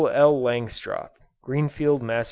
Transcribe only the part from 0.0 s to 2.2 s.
L. LANGSTROTH, _Greenfield, Mass.